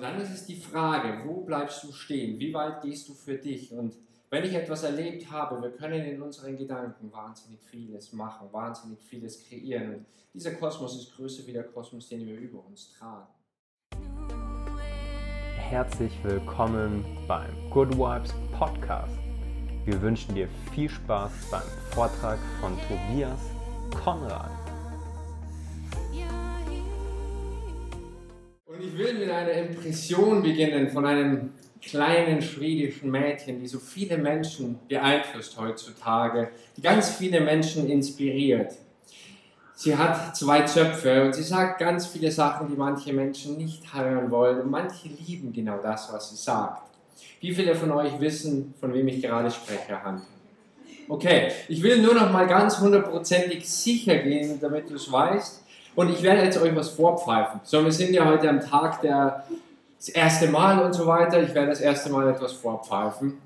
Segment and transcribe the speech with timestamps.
[0.00, 2.40] Und dann ist es die Frage, wo bleibst du stehen?
[2.40, 3.70] Wie weit gehst du für dich?
[3.70, 3.98] Und
[4.30, 9.46] wenn ich etwas erlebt habe, wir können in unseren Gedanken wahnsinnig vieles machen, wahnsinnig vieles
[9.46, 9.96] kreieren.
[9.96, 13.26] Und dieser Kosmos ist größer wie der Kosmos, den wir über uns tragen.
[15.58, 19.18] Herzlich willkommen beim Good Vibes Podcast.
[19.84, 23.50] Wir wünschen dir viel Spaß beim Vortrag von Tobias
[24.02, 24.59] Konrad.
[28.80, 31.50] Ich will mit einer Impression beginnen von einem
[31.82, 38.72] kleinen schwedischen Mädchen, die so viele Menschen beeinflusst heutzutage, die ganz viele Menschen inspiriert.
[39.74, 44.30] Sie hat zwei Zöpfe und sie sagt ganz viele Sachen, die manche Menschen nicht hören
[44.30, 46.82] wollen und manche lieben genau das, was sie sagt.
[47.40, 50.22] Wie viele von euch wissen, von wem ich gerade spreche, Hand?
[51.08, 55.64] Okay, ich will nur noch mal ganz hundertprozentig sicher gehen, damit du es weißt.
[55.94, 57.60] Und ich werde jetzt euch was vorpfeifen.
[57.64, 59.44] So, wir sind ja heute am Tag der
[59.98, 61.42] das erste Mal und so weiter.
[61.42, 63.38] Ich werde das erste Mal etwas vorpfeifen.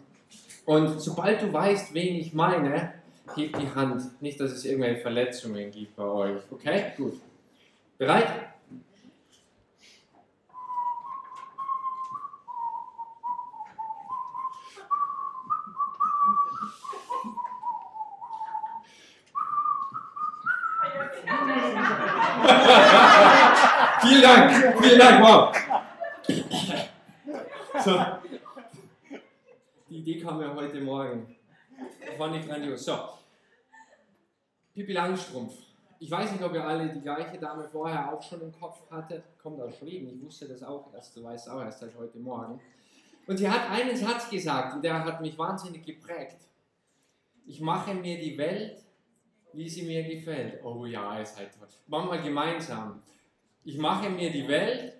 [0.65, 2.93] Und sobald du weißt, wen ich meine,
[3.35, 4.23] heb die Hand.
[4.23, 6.41] Nicht, dass es irgendwelche Verletzungen gibt bei euch.
[6.51, 6.93] Okay?
[6.96, 7.21] Gut.
[7.99, 8.29] Bereit?
[24.00, 25.54] Vielen Dank, vielen Dank, wow.
[27.84, 28.00] So.
[29.88, 31.37] Die Idee kam mir heute Morgen.
[32.06, 32.84] Das war nicht grandios.
[32.84, 32.98] So.
[34.74, 35.54] Pippi Langstrumpf.
[36.00, 39.24] Ich weiß nicht, ob ihr alle die gleiche Dame vorher auch schon im Kopf hattet.
[39.42, 42.60] Kommt aus Schweden, ich wusste das auch erst, du weißt auch erst seit heute Morgen.
[43.26, 46.46] Und sie hat einen Satz gesagt und der hat mich wahnsinnig geprägt.
[47.46, 48.84] Ich mache mir die Welt,
[49.55, 50.65] wie sie mir gefällt.
[50.65, 51.69] Oh ja, ihr seid toll.
[51.87, 53.02] Machen wir gemeinsam.
[53.65, 54.95] Ich mache mir die Welt,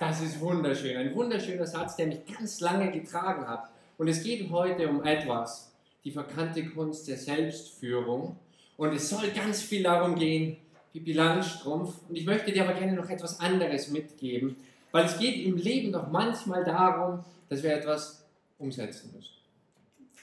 [0.00, 0.96] Das ist wunderschön.
[0.96, 3.68] Ein wunderschöner Satz, der mich ganz lange getragen hat.
[3.98, 5.74] Und es geht heute um etwas,
[6.04, 8.34] die verkannte Kunst der Selbstführung.
[8.78, 10.56] Und es soll ganz viel darum gehen,
[10.94, 11.96] Pippi Langstrumpf.
[12.08, 14.56] Und ich möchte dir aber gerne noch etwas anderes mitgeben,
[14.90, 18.26] weil es geht im Leben doch manchmal darum, dass wir etwas
[18.58, 19.39] umsetzen müssen.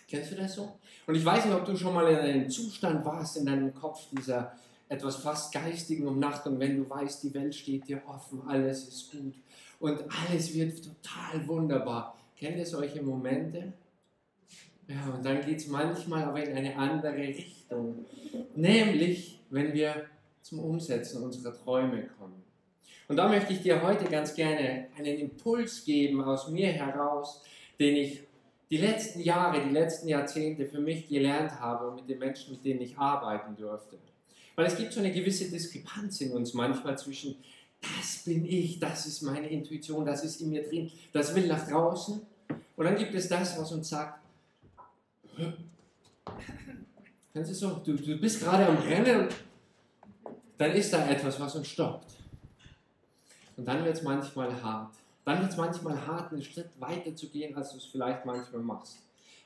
[0.07, 0.79] Kennst du das so?
[1.05, 4.07] Und ich weiß nicht, ob du schon mal in einem Zustand warst in deinem Kopf,
[4.11, 4.53] dieser
[4.89, 9.35] etwas fast geistigen Umnachtung, wenn du weißt, die Welt steht dir offen, alles ist gut
[9.79, 12.17] und alles wird total wunderbar.
[12.37, 13.73] Kennt ihr solche Momente?
[14.87, 18.05] Ja, und dann geht es manchmal aber in eine andere Richtung.
[18.55, 20.05] Nämlich, wenn wir
[20.41, 22.41] zum Umsetzen unserer Träume kommen.
[23.09, 27.43] Und da möchte ich dir heute ganz gerne einen Impuls geben aus mir heraus,
[27.79, 28.26] den ich
[28.69, 32.65] die letzten Jahre, die letzten Jahrzehnte für mich gelernt habe und mit den Menschen, mit
[32.65, 33.97] denen ich arbeiten durfte.
[34.55, 37.35] Weil es gibt so eine gewisse Diskrepanz in uns manchmal zwischen
[37.79, 41.67] das bin ich, das ist meine Intuition, das ist in mir drin, das will nach
[41.67, 42.19] draußen.
[42.75, 44.19] Und dann gibt es das, was uns sagt,
[47.33, 49.29] Kannst du so, du, du bist gerade am Rennen
[50.57, 52.15] dann ist da etwas, was uns stoppt.
[53.55, 54.95] Und dann wird es manchmal hart.
[55.27, 58.61] Dann wird es manchmal hart, einen Schritt weiter zu gehen, als du es vielleicht manchmal
[58.61, 58.99] machst.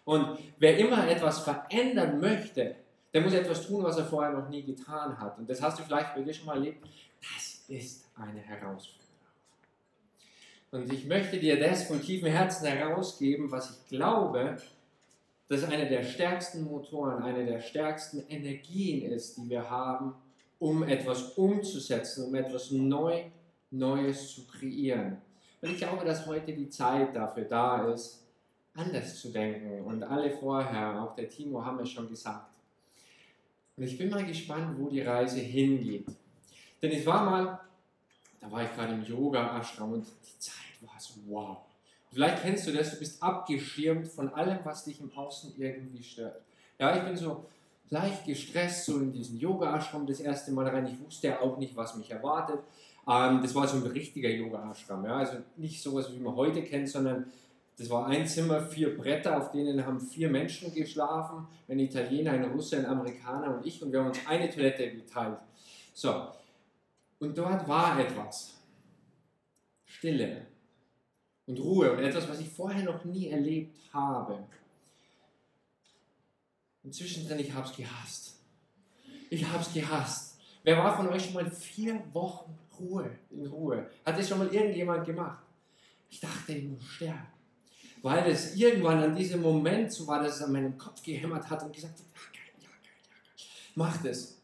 [0.06, 2.76] Und wer immer etwas verändern möchte,
[3.12, 5.40] der muss etwas tun, was er vorher noch nie getan hat.
[5.40, 6.88] Und das hast du vielleicht bei dir schon mal erlebt.
[7.20, 9.08] Das ist eine Herausforderung.
[10.70, 14.58] Und ich möchte dir das von tiefem Herzen herausgeben, was ich glaube,
[15.48, 20.14] dass eine der stärksten Motoren, eine der stärksten Energien ist, die wir haben,
[20.60, 23.24] um etwas umzusetzen, um etwas neu,
[23.72, 25.18] Neues zu kreieren.
[25.62, 28.24] Und ich glaube, dass heute die Zeit dafür da ist,
[28.74, 29.84] anders zu denken.
[29.84, 32.50] Und alle vorher, auch der Timo, haben es schon gesagt.
[33.78, 36.08] Und ich bin mal gespannt, wo die Reise hingeht.
[36.82, 37.60] Denn ich war mal
[38.42, 41.58] da war ich gerade im Yoga-Ashram und die Zeit war so wow.
[42.12, 46.42] Vielleicht kennst du das, du bist abgeschirmt von allem, was dich im Außen irgendwie stört.
[46.80, 47.46] Ja, ich bin so
[47.90, 50.88] leicht gestresst, so in diesen Yoga-Ashram das erste Mal rein.
[50.88, 52.60] Ich wusste ja auch nicht, was mich erwartet.
[53.08, 55.06] Ähm, das war so ein richtiger Yoga-Ashram.
[55.06, 55.18] Ja?
[55.18, 57.32] Also nicht sowas, wie man heute kennt, sondern
[57.78, 61.48] das war ein Zimmer, vier Bretter, auf denen haben vier Menschen geschlafen.
[61.68, 63.82] Ein Italiener, ein Russe, ein Amerikaner und ich.
[63.82, 65.40] Und wir haben uns eine Toilette geteilt.
[65.94, 66.28] So,
[67.20, 68.56] und dort war etwas.
[69.86, 70.48] Stille
[71.46, 74.40] und Ruhe und etwas, was ich vorher noch nie erlebt habe.
[76.84, 78.40] Und zwischendrin, ich habe es gehasst.
[79.30, 80.40] Ich habe es gehasst.
[80.64, 83.90] Wer war von euch schon mal vier Wochen Ruhe, in Ruhe?
[84.06, 85.44] Hat das schon mal irgendjemand gemacht?
[86.10, 87.28] Ich dachte, ich muss sterben.
[88.02, 91.64] Weil es irgendwann an diesem Moment so war, dass es an meinem Kopf gehämmert hat
[91.64, 93.08] und gesagt hat, ja, geil, ja, geil, ja,
[93.38, 93.48] geil.
[93.76, 94.38] mach das.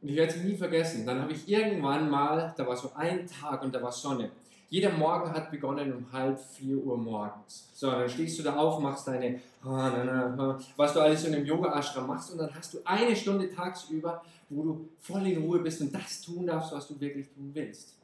[0.00, 1.04] Und ich werde sie nie vergessen.
[1.04, 4.30] Dann habe ich irgendwann mal, da war so ein Tag und da war Sonne.
[4.70, 7.70] Jeder Morgen hat begonnen um halb vier Uhr morgens.
[7.72, 12.32] So, dann stehst du da auf, machst deine, was du alles in einem Yoga-Ashram machst
[12.32, 16.20] und dann hast du eine Stunde tagsüber, wo du voll in Ruhe bist und das
[16.20, 17.94] tun darfst, was du wirklich tun willst.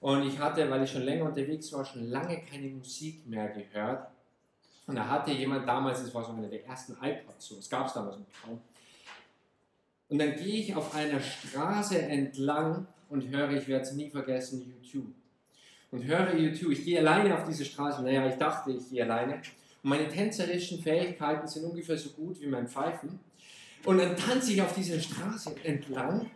[0.00, 4.08] Und ich hatte, weil ich schon länger unterwegs war, schon lange keine Musik mehr gehört.
[4.88, 7.86] Und da hatte jemand damals, das war so einer der ersten iPods, so, das gab
[7.86, 8.60] es damals noch kaum.
[10.08, 14.60] Und dann gehe ich auf einer Straße entlang und höre, ich werde es nie vergessen,
[14.60, 15.06] YouTube
[15.94, 16.72] und höre YouTube.
[16.72, 18.02] Ich gehe alleine auf diese Straße.
[18.02, 19.34] Naja, ich dachte, ich gehe alleine.
[19.34, 23.20] Und meine tänzerischen Fähigkeiten sind ungefähr so gut wie mein Pfeifen.
[23.84, 26.28] Und dann tanze ich auf dieser Straße entlang.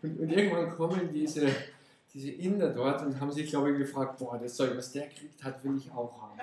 [0.00, 1.46] Und, und irgendwann kommen diese,
[2.14, 5.44] diese Inder dort und haben sich, glaube ich, gefragt: Boah, das Zeug, was der kriegt
[5.44, 6.40] hat, will ich auch haben.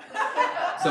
[0.80, 0.90] So.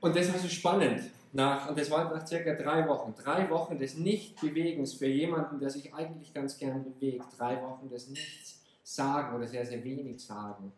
[0.00, 3.78] Und das war so spannend nach, und das war nach circa drei Wochen, drei Wochen
[3.78, 9.34] des Nichtbewegens für jemanden, der sich eigentlich ganz gern bewegt, drei Wochen des Nichts sagen
[9.34, 10.72] oder sehr, sehr wenig sagen.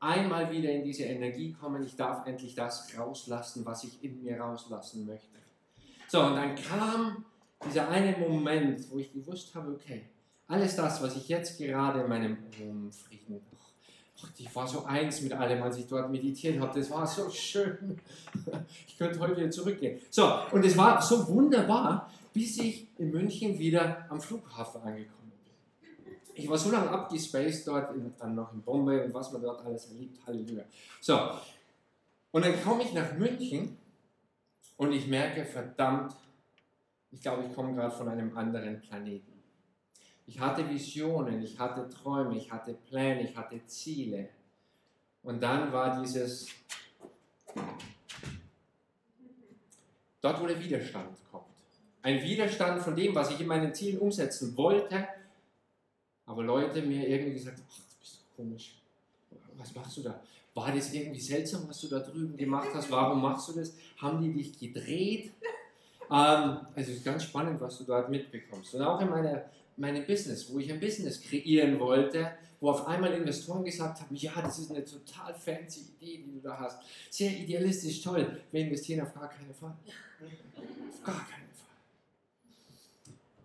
[0.00, 4.38] Einmal wieder in diese Energie kommen, ich darf endlich das rauslassen, was ich in mir
[4.38, 5.38] rauslassen möchte.
[6.08, 7.24] So, und dann kam
[7.64, 10.02] dieser eine Moment, wo ich gewusst habe, okay,
[10.48, 12.36] alles das, was ich jetzt gerade in meinem
[12.92, 13.40] Frieden,
[14.38, 16.78] ich war so eins mit allem, als ich dort meditiert habe.
[16.78, 18.00] Das war so schön.
[18.86, 20.00] Ich könnte heute wieder zurückgehen.
[20.08, 26.14] So, und es war so wunderbar, bis ich in München wieder am Flughafen angekommen bin.
[26.34, 29.66] Ich war so lange abgespaced dort, in, dann noch in Bombay und was man dort
[29.66, 30.24] alles erlebt.
[30.24, 30.62] Halleluja.
[31.00, 31.18] So,
[32.30, 33.78] und dann komme ich nach München
[34.76, 36.14] und ich merke, verdammt,
[37.10, 39.33] ich glaube, ich komme gerade von einem anderen Planeten.
[40.26, 44.28] Ich hatte Visionen, ich hatte Träume, ich hatte Pläne, ich hatte Ziele.
[45.22, 46.48] Und dann war dieses,
[50.20, 51.44] dort wo der Widerstand kommt.
[52.02, 55.06] Ein Widerstand von dem, was ich in meinen Zielen umsetzen wollte,
[56.26, 58.74] aber Leute mir irgendwie gesagt ach, du bist doch komisch.
[59.56, 60.20] Was machst du da?
[60.54, 62.90] War das irgendwie seltsam, was du da drüben gemacht hast?
[62.90, 63.74] Warum machst du das?
[63.98, 65.32] Haben die dich gedreht?
[66.10, 68.74] Ähm, also es ist ganz spannend, was du dort mitbekommst.
[68.74, 69.44] Und auch in meiner
[69.76, 74.32] meinem Business, wo ich ein Business kreieren wollte, wo auf einmal Investoren gesagt haben, ja,
[74.40, 76.80] das ist eine total fancy Idee, die du da hast.
[77.10, 78.40] Sehr idealistisch, toll.
[78.50, 79.74] Wir investieren auf gar keinen Fall.
[80.90, 81.64] Auf gar keinen Fall.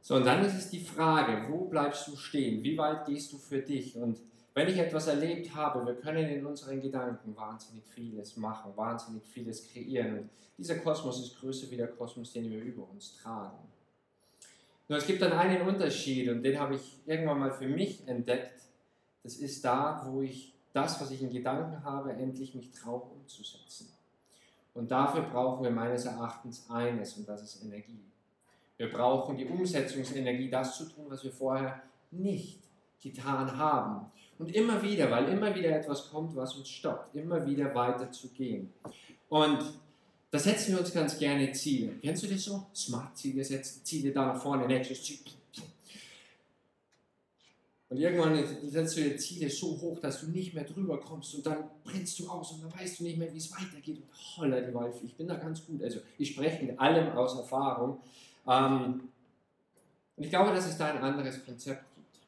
[0.01, 2.63] So, und dann ist es die Frage, wo bleibst du stehen?
[2.63, 3.95] Wie weit gehst du für dich?
[3.95, 4.17] Und
[4.53, 9.67] wenn ich etwas erlebt habe, wir können in unseren Gedanken wahnsinnig vieles machen, wahnsinnig vieles
[9.67, 10.19] kreieren.
[10.19, 13.57] Und dieser Kosmos ist größer wie der Kosmos, den wir über uns tragen.
[14.89, 18.59] Nur es gibt dann einen Unterschied und den habe ich irgendwann mal für mich entdeckt.
[19.21, 23.94] Das ist da, wo ich das, was ich in Gedanken habe, endlich mich traue umzusetzen.
[24.74, 28.03] Und dafür brauchen wir meines Erachtens eines und das ist Energie.
[28.77, 32.63] Wir brauchen die Umsetzungsenergie, das zu tun, was wir vorher nicht
[33.00, 34.12] getan haben.
[34.39, 38.30] Und immer wieder, weil immer wieder etwas kommt, was uns stoppt, immer wieder weiter zu
[38.30, 38.74] gehen.
[39.27, 39.59] Und
[40.31, 41.93] da setzen wir uns ganz gerne Ziele.
[42.01, 42.67] Kennst du das so?
[42.73, 45.19] Smart-Ziele setzen, Ziele da nach vorne, nächstes Ziel.
[47.89, 51.45] Und irgendwann setzt du dir Ziele so hoch, dass du nicht mehr drüber kommst und
[51.45, 53.97] dann brennst du aus und dann weißt du nicht mehr, wie es weitergeht.
[53.97, 55.81] Und holla die Waldfee, ich bin da ganz gut.
[55.81, 57.99] Also ich spreche mit allem aus Erfahrung.
[58.47, 59.09] Ähm,
[60.15, 62.19] und ich glaube, dass es da ein anderes Konzept gibt.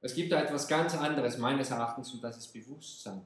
[0.00, 3.22] Es gibt da etwas ganz anderes meines Erachtens und das ist Bewusstsein.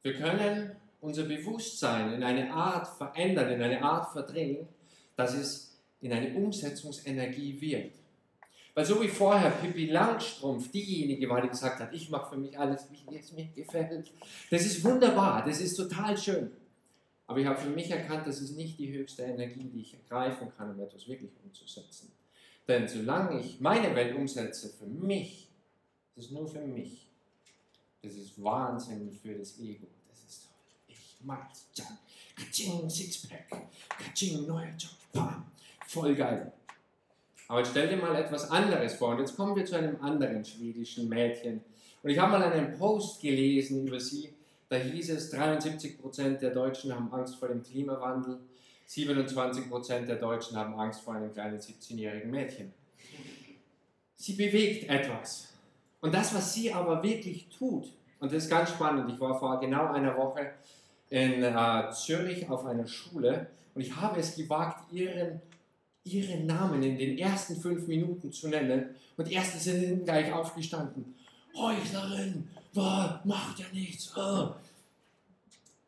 [0.00, 4.66] Wir können unser Bewusstsein in eine Art verändern, in eine Art verdrehen,
[5.16, 7.92] dass es in eine Umsetzungsenergie wird.
[8.74, 12.58] Weil so wie vorher Pippi Langstrumpf diejenige war, die gesagt hat, ich mache für mich
[12.58, 14.12] alles, wie es mir gefällt.
[14.50, 16.50] Das ist wunderbar, das ist total schön.
[17.26, 20.52] Aber ich habe für mich erkannt, das ist nicht die höchste Energie, die ich ergreifen
[20.56, 22.12] kann, um etwas wirklich umzusetzen.
[22.68, 25.48] Denn solange ich meine Welt umsetze für mich,
[26.14, 27.08] das ist nur für mich,
[28.02, 29.86] das ist Wahnsinn für das Ego.
[31.20, 31.98] Miles, Jan,
[32.36, 33.48] Kaching, Sixpack,
[33.88, 35.44] Kaching, neuer Job, bam,
[35.86, 36.52] voll geil.
[37.48, 39.10] Aber stell dir mal etwas anderes vor.
[39.10, 41.62] Und jetzt kommen wir zu einem anderen schwedischen Mädchen.
[42.02, 44.32] Und ich habe mal einen Post gelesen über sie.
[44.68, 48.40] Da hieß es, 73% der Deutschen haben Angst vor dem Klimawandel,
[48.88, 52.72] 27% der Deutschen haben Angst vor einem kleinen 17-jährigen Mädchen.
[54.16, 55.48] Sie bewegt etwas.
[56.00, 59.60] Und das, was sie aber wirklich tut, und das ist ganz spannend, ich war vor
[59.60, 60.52] genau einer Woche
[61.10, 65.40] in äh, Zürich auf einer Schule und ich habe es gewagt, ihren,
[66.04, 71.14] ihren Namen in den ersten fünf Minuten zu nennen und die ersten sind gleich aufgestanden.
[71.56, 74.12] Heuchlerin, boah, macht ja nichts.
[74.16, 74.54] Oh.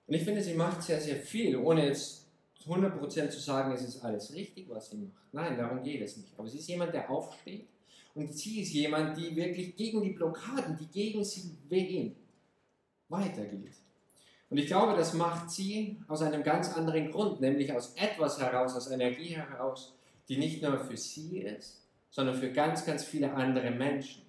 [0.06, 2.24] Und ich finde, sie macht sehr, sehr viel, ohne jetzt
[2.66, 5.32] 100% zu sagen, es ist alles richtig, was sie macht.
[5.32, 6.32] Nein, darum geht es nicht.
[6.36, 7.66] Aber sie ist jemand, der aufsteht
[8.14, 12.16] und sie ist jemand, die wirklich gegen die Blockaden, die gegen sie wehen,
[13.08, 13.74] weitergeht.
[14.50, 18.74] Und ich glaube, das macht sie aus einem ganz anderen Grund, nämlich aus etwas heraus,
[18.74, 19.94] aus Energie heraus,
[20.28, 24.22] die nicht nur für sie ist, sondern für ganz, ganz viele andere Menschen.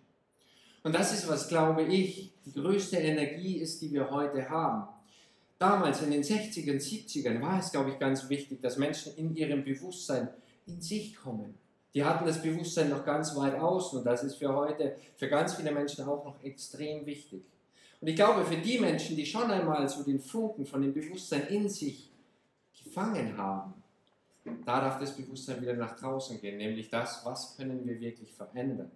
[0.83, 4.87] Und das ist, was glaube ich, die größte Energie ist, die wir heute haben.
[5.57, 9.63] Damals in den 60ern, 70ern war es, glaube ich, ganz wichtig, dass Menschen in ihrem
[9.63, 10.29] Bewusstsein
[10.65, 11.57] in sich kommen.
[11.93, 15.55] Die hatten das Bewusstsein noch ganz weit außen und das ist für heute, für ganz
[15.55, 17.43] viele Menschen auch noch extrem wichtig.
[18.01, 21.47] Und ich glaube, für die Menschen, die schon einmal so den Funken von dem Bewusstsein
[21.47, 22.11] in sich
[22.83, 23.73] gefangen haben,
[24.65, 28.91] da darf das Bewusstsein wieder nach draußen gehen, nämlich das, was können wir wirklich verändern.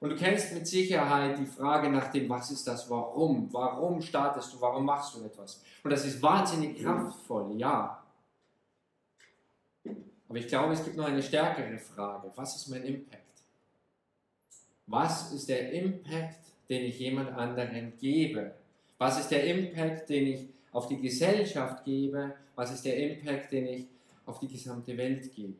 [0.00, 3.52] Und du kennst mit Sicherheit die Frage nach dem, was ist das Warum?
[3.52, 4.60] Warum startest du?
[4.60, 5.62] Warum machst du etwas?
[5.84, 8.02] Und das ist wahnsinnig kraftvoll, ja.
[10.26, 12.32] Aber ich glaube, es gibt noch eine stärkere Frage.
[12.34, 13.42] Was ist mein Impact?
[14.86, 18.54] Was ist der Impact, den ich jemand anderen gebe?
[18.96, 22.34] Was ist der Impact, den ich auf die Gesellschaft gebe?
[22.54, 23.86] Was ist der Impact, den ich
[24.24, 25.58] auf die gesamte Welt gebe?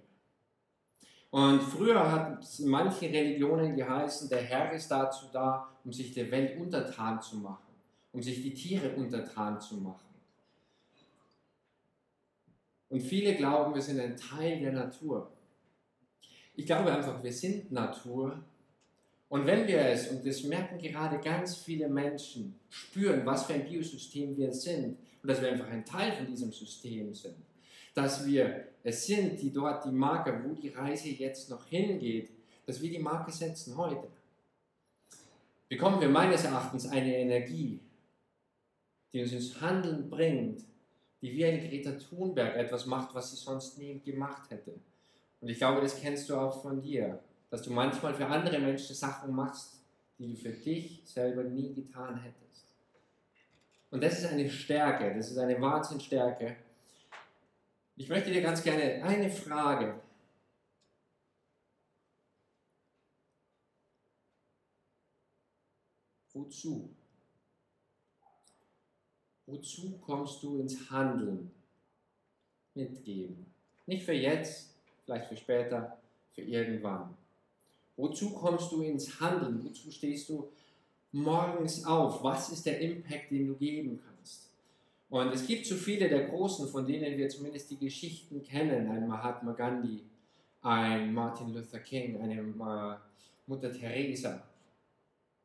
[1.30, 6.12] Und früher hat es in manchen Religionen geheißen, der Herr ist dazu da, um sich
[6.12, 7.74] der Welt untertan zu machen,
[8.12, 10.10] um sich die Tiere untertan zu machen.
[12.88, 15.30] Und viele glauben, wir sind ein Teil der Natur.
[16.56, 18.42] Ich glaube einfach, wir sind Natur.
[19.30, 23.64] Und wenn wir es, und das merken gerade ganz viele Menschen, spüren, was für ein
[23.64, 27.36] Biosystem wir sind und dass wir einfach ein Teil von diesem System sind,
[27.94, 32.28] dass wir es sind, die dort die Marke, wo die Reise jetzt noch hingeht,
[32.66, 34.08] dass wir die Marke setzen heute.
[35.68, 37.78] Bekommen wir meines Erachtens eine Energie,
[39.12, 40.64] die uns ins Handeln bringt,
[41.22, 44.74] die wie eine Greta Thunberg etwas macht, was sie sonst nie gemacht hätte.
[45.40, 48.94] Und ich glaube, das kennst du auch von dir, dass du manchmal für andere Menschen
[48.94, 49.82] Sachen machst,
[50.18, 52.66] die du für dich selber nie getan hättest.
[53.90, 56.56] Und das ist eine Stärke, das ist eine Wahnsinnsstärke,
[57.96, 60.00] ich möchte dir ganz gerne eine Frage
[66.32, 66.88] Wozu?
[69.46, 71.50] Wozu kommst du ins Handeln?
[72.74, 73.52] Mitgeben.
[73.86, 75.98] Nicht für jetzt, vielleicht für später,
[76.34, 77.16] für irgendwann.
[78.00, 79.62] Wozu kommst du ins Handeln?
[79.62, 80.48] Wozu stehst du
[81.12, 82.22] morgens auf?
[82.24, 84.48] Was ist der Impact, den du geben kannst?
[85.10, 89.06] Und es gibt so viele der Großen, von denen wir zumindest die Geschichten kennen, ein
[89.06, 90.04] Mahatma Gandhi,
[90.62, 92.42] ein Martin Luther King, eine
[93.46, 94.42] Mutter Teresa,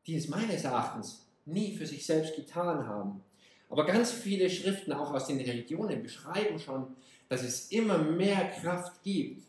[0.06, 3.22] die es meines Erachtens nie für sich selbst getan haben.
[3.70, 6.96] Aber ganz viele Schriften, auch aus den Religionen, beschreiben schon,
[7.28, 9.46] dass es immer mehr Kraft gibt,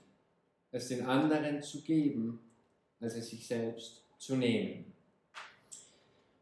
[0.72, 2.40] es den anderen zu geben,
[3.00, 4.92] als es sich selbst zu nehmen.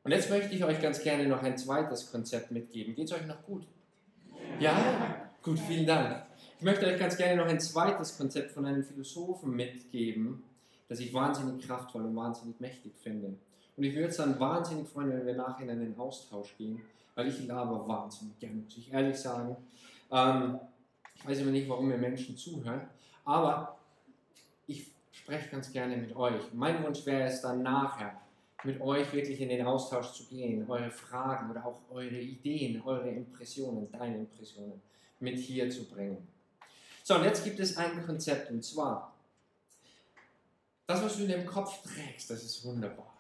[0.02, 2.94] Und jetzt möchte ich euch ganz gerne noch ein zweites Konzept mitgeben.
[2.94, 3.66] Geht es euch noch gut?
[4.60, 5.30] Ja?
[5.42, 6.24] Gut, vielen Dank.
[6.58, 10.42] Ich möchte euch ganz gerne noch ein zweites Konzept von einem Philosophen mitgeben,
[10.88, 13.34] das ich wahnsinnig kraftvoll und wahnsinnig mächtig finde.
[13.76, 16.80] Und ich würde es dann wahnsinnig freuen, wenn wir nachher in einen Austausch gehen,
[17.14, 19.56] weil ich laber wahnsinnig gerne, muss ich ehrlich sagen.
[20.10, 20.58] Ähm,
[21.14, 22.82] ich weiß immer nicht, warum mir Menschen zuhören,
[23.24, 23.78] aber
[25.24, 26.52] ich spreche ganz gerne mit euch.
[26.52, 28.20] Mein Wunsch wäre es dann nachher,
[28.62, 33.08] mit euch wirklich in den Austausch zu gehen, eure Fragen oder auch eure Ideen, eure
[33.08, 34.82] Impressionen, deine Impressionen
[35.20, 36.28] mit hier zu bringen.
[37.02, 39.14] So, und jetzt gibt es ein Konzept und zwar,
[40.86, 43.16] das, was du in dem Kopf trägst, das ist wunderbar.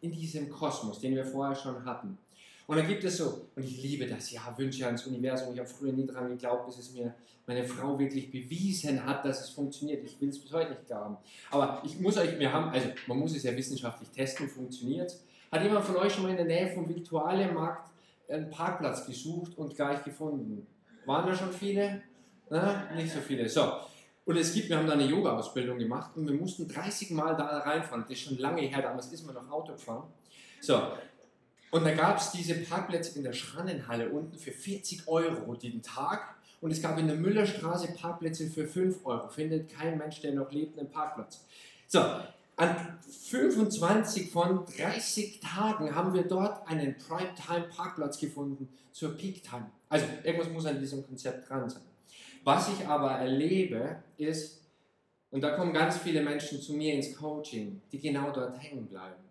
[0.00, 2.16] In diesem Kosmos, den wir vorher schon hatten.
[2.66, 5.52] Und dann gibt es so, und ich liebe das, ja, Wünsche ans Universum.
[5.52, 7.14] Ich habe früher nie daran geglaubt, bis es mir
[7.46, 10.02] meine Frau wirklich bewiesen hat, dass es funktioniert.
[10.02, 11.16] Ich will es bis heute nicht glauben.
[11.50, 15.14] Aber ich muss euch, wir haben, also man muss es ja wissenschaftlich testen, funktioniert
[15.52, 17.90] Hat jemand von euch schon mal in der Nähe vom Viktualienmarkt
[18.28, 20.66] einen Parkplatz gesucht und gleich gefunden?
[21.04, 22.02] Waren da schon viele?
[22.48, 23.46] Na, nicht so viele.
[23.48, 23.72] So.
[24.24, 27.58] Und es gibt, wir haben da eine Yoga-Ausbildung gemacht und wir mussten 30 Mal da
[27.58, 28.04] reinfahren.
[28.04, 30.04] Das ist schon lange her, damals ist man noch Auto gefahren.
[30.62, 30.80] So,
[31.74, 36.36] und da gab es diese Parkplätze in der Schrannenhalle unten für 40 Euro jeden Tag.
[36.60, 39.26] Und es gab in der Müllerstraße Parkplätze für 5 Euro.
[39.28, 41.44] Findet kein Mensch, der noch lebt, einen Parkplatz.
[41.88, 49.68] So, an 25 von 30 Tagen haben wir dort einen Prime-Time-Parkplatz gefunden zur Peak-Time.
[49.88, 51.82] Also irgendwas muss an diesem Konzept dran sein.
[52.44, 54.60] Was ich aber erlebe, ist,
[55.32, 59.23] und da kommen ganz viele Menschen zu mir ins Coaching, die genau dort hängen bleiben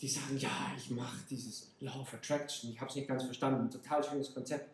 [0.00, 3.70] die sagen, ja, ich mache dieses Law of Attraction, ich habe es nicht ganz verstanden,
[3.70, 4.68] total schönes Konzept.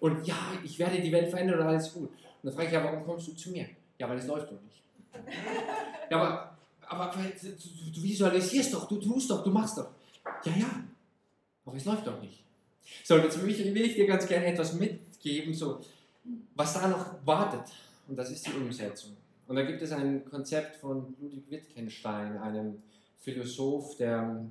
[0.00, 2.10] Und ja, ich werde die Welt verändern und alles gut.
[2.10, 3.68] Und dann frage ich, ja, warum kommst du zu mir?
[3.98, 4.82] Ja, weil es läuft doch nicht.
[6.10, 9.88] Ja, aber, aber du, du visualisierst doch, du tust doch, du machst doch.
[10.44, 10.84] Ja, ja,
[11.64, 12.44] aber es läuft doch nicht.
[13.02, 15.80] So, und jetzt will ich, will ich dir ganz gerne etwas mitgeben, so,
[16.54, 17.72] was da noch wartet.
[18.08, 19.16] Und das ist die Umsetzung.
[19.46, 22.82] Und da gibt es ein Konzept von Ludwig Wittgenstein, einem
[23.20, 24.44] Philosoph, der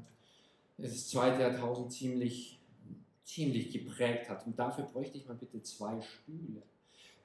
[0.77, 2.59] das zweite Jahrtausend ziemlich,
[3.23, 4.45] ziemlich geprägt hat.
[4.45, 6.63] Und dafür bräuchte ich mal bitte zwei Stühle.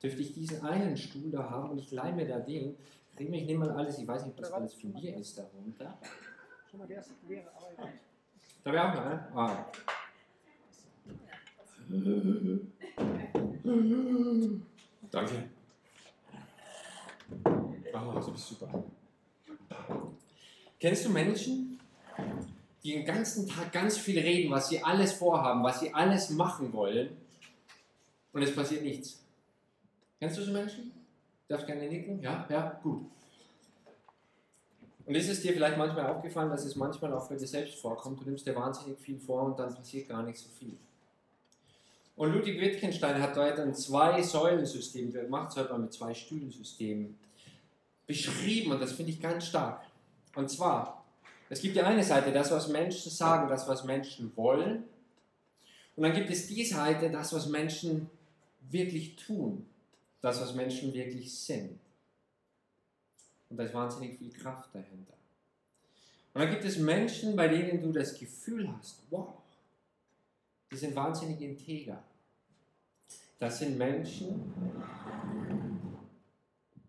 [0.02, 2.76] Dürfte ich diesen einen Stuhl da haben und ich leihe mir da den,
[3.18, 5.98] ich nehme mal alles, ich weiß nicht, ob das alles von mir ist darunter.
[6.70, 7.92] Schon mal der erste aber ja.
[8.62, 9.28] Da wäre auch noch, ne?
[9.34, 9.66] Ah.
[15.10, 15.50] Danke.
[17.44, 18.84] Oh, du bist super.
[20.78, 21.80] Kennst du Menschen,
[22.86, 26.72] die den ganzen Tag ganz viel reden, was sie alles vorhaben, was sie alles machen
[26.72, 27.16] wollen
[28.32, 29.20] und es passiert nichts?
[30.20, 30.92] Kennst du so Menschen?
[31.48, 32.22] Darfst gerne nicken?
[32.22, 32.46] Ja?
[32.48, 32.78] Ja?
[32.82, 33.02] Gut.
[35.04, 38.20] Und ist es dir vielleicht manchmal aufgefallen, dass es manchmal auch für dich selbst vorkommt,
[38.20, 40.76] du nimmst dir wahnsinnig viel vor und dann passiert gar nicht so viel.
[42.14, 47.18] Und Ludwig Wittgenstein hat dort ein Zwei-Säulen-System, der macht es heute mal mit zwei Stühlen-Systemen,
[48.06, 49.82] beschrieben und das finde ich ganz stark.
[50.34, 50.95] Und zwar,
[51.48, 54.84] es gibt die eine Seite, das, was Menschen sagen, das, was Menschen wollen.
[55.94, 58.10] Und dann gibt es die Seite, das, was Menschen
[58.70, 59.66] wirklich tun,
[60.20, 61.78] das, was Menschen wirklich sind.
[63.48, 65.14] Und da ist wahnsinnig viel Kraft dahinter.
[66.34, 69.34] Und dann gibt es Menschen, bei denen du das Gefühl hast, wow,
[70.70, 72.02] die sind wahnsinnig integer.
[73.38, 74.52] Das sind Menschen,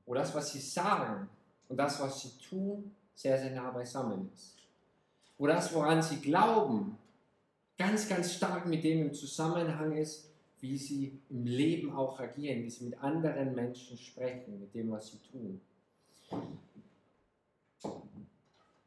[0.05, 1.29] wo das, was sie sagen
[1.69, 4.55] und das, was sie tun, sehr, sehr nah beisammen ist.
[5.39, 6.97] Wo das, woran sie glauben,
[7.77, 12.69] ganz, ganz stark mit dem im Zusammenhang ist, wie sie im Leben auch agieren, wie
[12.69, 15.61] sie mit anderen Menschen sprechen, mit dem, was sie tun.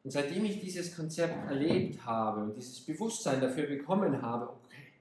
[0.03, 4.93] Und seitdem ich dieses Konzept erlebt habe und dieses Bewusstsein dafür bekommen habe, okay,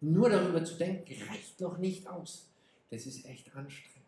[0.00, 2.48] nur darüber zu denken, reicht noch nicht aus.
[2.90, 3.99] Das ist echt anstrengend.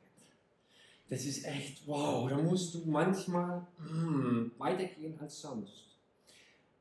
[1.12, 5.98] Das ist echt, wow, da musst du manchmal mm, weitergehen als sonst.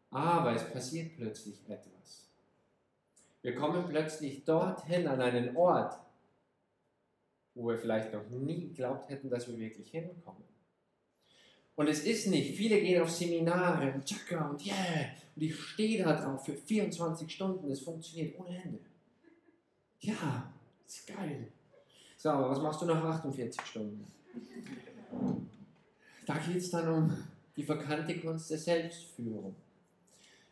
[0.10, 2.30] Aber es passiert plötzlich etwas.
[3.42, 6.00] Wir kommen plötzlich dorthin an einen Ort,
[7.56, 10.46] wo wir vielleicht noch nie geglaubt hätten, dass wir wirklich hinkommen.
[11.76, 16.06] Und es ist nicht, viele gehen auf Seminare und tschakka und yeah, und ich stehe
[16.06, 18.80] da drauf für 24 Stunden, es funktioniert ohne Ende.
[20.00, 20.54] Ja,
[20.88, 21.52] ist geil.
[22.16, 24.21] So, aber was machst du nach 48 Stunden?
[26.26, 27.18] Da geht es dann um
[27.56, 29.56] die verkannte Kunst der Selbstführung.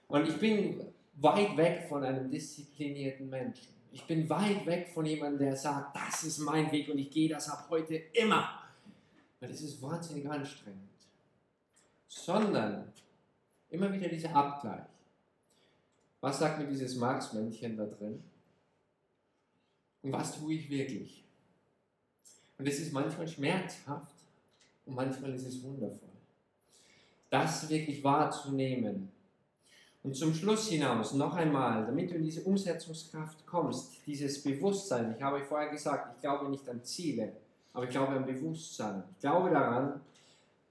[0.08, 0.82] Und ich bin
[1.16, 3.68] weit weg von einem disziplinierten Menschen.
[3.92, 7.30] Ich bin weit weg von jemandem, der sagt, das ist mein Weg und ich gehe
[7.30, 8.62] das ab heute immer.
[9.40, 10.90] Weil das ist wahnsinnig anstrengend.
[12.08, 12.92] Sondern
[13.70, 14.86] immer wieder dieser Abgleich.
[16.22, 18.22] Was sagt mir dieses Marx-Männchen da drin?
[20.02, 21.24] Und was tue ich wirklich?
[22.60, 24.14] Und es ist manchmal schmerzhaft
[24.86, 26.10] und manchmal ist es wundervoll.
[27.30, 29.12] Das wirklich wahrzunehmen.
[30.04, 35.16] Und zum Schluss hinaus noch einmal, damit du in diese Umsetzungskraft kommst, dieses Bewusstsein.
[35.16, 37.34] Ich habe vorher gesagt, ich glaube nicht an Ziele,
[37.74, 39.04] aber ich glaube an Bewusstsein.
[39.14, 40.02] Ich glaube daran,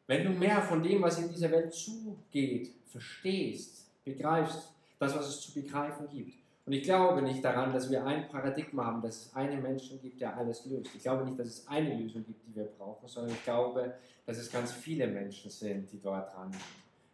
[0.07, 5.41] wenn du mehr von dem, was in dieser Welt zugeht, verstehst, begreifst, das, was es
[5.41, 6.35] zu begreifen gibt,
[6.69, 10.21] und ich glaube nicht daran, dass wir ein Paradigma haben, dass es einen Menschen gibt,
[10.21, 10.95] der alles löst.
[10.95, 13.95] Ich glaube nicht, dass es eine Lösung gibt, die wir brauchen, sondern ich glaube,
[14.27, 16.61] dass es ganz viele Menschen sind, die dort dran sind.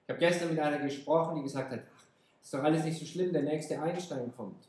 [0.03, 2.05] Ich habe gestern mit einer gesprochen, die gesagt hat, ach,
[2.43, 4.67] ist doch alles nicht so schlimm, der nächste Einstein kommt.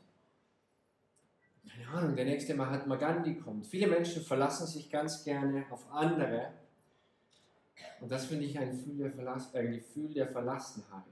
[1.68, 3.66] Keine Ahnung, der nächste Mahatma Gandhi kommt.
[3.66, 6.50] Viele Menschen verlassen sich ganz gerne auf andere.
[8.00, 11.02] Und das finde ich ein Gefühl der, Verlass, ein Gefühl der Verlassenheit.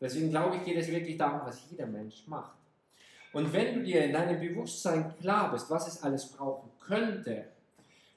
[0.00, 2.56] Deswegen glaube ich, geht es wirklich darum, was jeder Mensch macht.
[3.32, 7.44] Und wenn du dir in deinem Bewusstsein klar bist, was es alles brauchen könnte,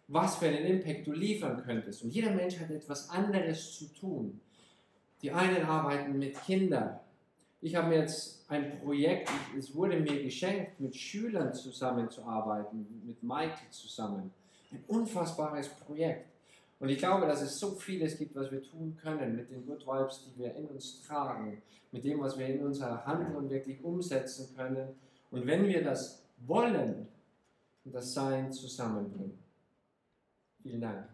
[0.08, 4.40] was für einen Impact du liefern könntest, und jeder Mensch hat etwas anderes zu tun.
[5.22, 7.00] Die einen arbeiten mit Kindern.
[7.62, 13.70] Ich habe mir jetzt ein Projekt, es wurde mir geschenkt, mit Schülern zusammenzuarbeiten, mit Michael
[13.70, 14.34] zusammen.
[14.72, 16.31] Ein unfassbares Projekt.
[16.82, 19.86] Und ich glaube, dass es so vieles gibt, was wir tun können mit den Good
[19.86, 24.50] Vibes, die wir in uns tragen, mit dem, was wir in unser Handeln wirklich umsetzen
[24.56, 24.88] können.
[25.30, 27.08] Und wenn wir das wollen
[27.86, 29.38] und das Sein zusammenbringen.
[30.64, 31.08] Vielen Dank.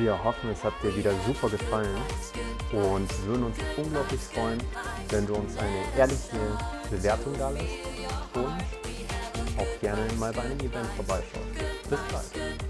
[0.00, 1.96] Wir hoffen, es hat dir wieder super gefallen
[2.76, 4.62] und würden uns unglaublich freuen,
[5.08, 6.36] wenn du uns eine ehrliche
[6.90, 7.64] Bewertung da lässt
[8.34, 11.88] und auch gerne mal bei einem Event vorbeischaust.
[11.88, 12.65] Bis bald.